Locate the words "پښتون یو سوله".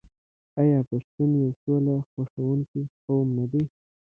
0.89-1.95